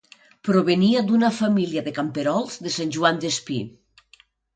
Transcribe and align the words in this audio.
Provenia 0.47 1.01
d'una 1.09 1.29
família 1.39 1.83
de 1.87 1.93
camperols 1.97 2.57
de 2.69 2.73
Sant 2.77 2.95
Joan 2.97 3.21
Despí. 3.27 3.59